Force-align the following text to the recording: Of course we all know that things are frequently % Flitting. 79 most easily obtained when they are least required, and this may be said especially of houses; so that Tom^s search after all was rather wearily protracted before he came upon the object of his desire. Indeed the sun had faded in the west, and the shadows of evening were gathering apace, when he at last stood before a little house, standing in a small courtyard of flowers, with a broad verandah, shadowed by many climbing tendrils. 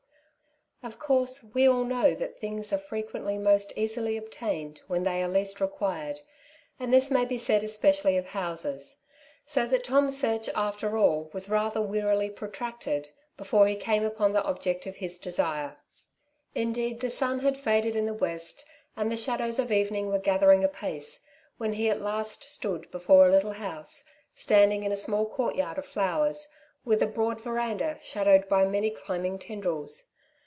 Of 0.83 0.97
course 0.97 1.45
we 1.53 1.67
all 1.67 1.83
know 1.83 2.15
that 2.15 2.39
things 2.39 2.73
are 2.73 2.77
frequently 2.79 3.35
% 3.35 3.35
Flitting. 3.37 3.45
79 3.45 3.53
most 3.53 3.73
easily 3.77 4.17
obtained 4.17 4.81
when 4.87 5.03
they 5.03 5.21
are 5.21 5.27
least 5.29 5.61
required, 5.61 6.21
and 6.79 6.91
this 6.91 7.11
may 7.11 7.23
be 7.23 7.37
said 7.37 7.63
especially 7.63 8.17
of 8.17 8.29
houses; 8.29 9.03
so 9.45 9.67
that 9.67 9.83
Tom^s 9.85 10.13
search 10.13 10.49
after 10.55 10.97
all 10.97 11.29
was 11.33 11.51
rather 11.51 11.83
wearily 11.83 12.31
protracted 12.31 13.09
before 13.37 13.67
he 13.67 13.75
came 13.75 14.03
upon 14.03 14.33
the 14.33 14.41
object 14.41 14.87
of 14.87 14.95
his 14.95 15.19
desire. 15.19 15.77
Indeed 16.55 16.99
the 16.99 17.11
sun 17.11 17.41
had 17.41 17.57
faded 17.59 17.95
in 17.95 18.07
the 18.07 18.13
west, 18.15 18.65
and 18.97 19.11
the 19.11 19.17
shadows 19.17 19.59
of 19.59 19.71
evening 19.71 20.07
were 20.07 20.17
gathering 20.17 20.63
apace, 20.63 21.23
when 21.59 21.73
he 21.73 21.91
at 21.91 22.01
last 22.01 22.43
stood 22.43 22.89
before 22.89 23.27
a 23.27 23.31
little 23.31 23.53
house, 23.53 24.03
standing 24.33 24.81
in 24.81 24.91
a 24.91 24.95
small 24.95 25.27
courtyard 25.29 25.77
of 25.77 25.85
flowers, 25.85 26.47
with 26.83 27.03
a 27.03 27.07
broad 27.07 27.39
verandah, 27.39 27.99
shadowed 28.01 28.49
by 28.49 28.65
many 28.65 28.89
climbing 28.89 29.37
tendrils. 29.37 30.05